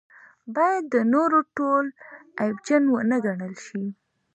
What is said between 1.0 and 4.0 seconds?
نورو ټول عیبجن ونه ګڼل شي.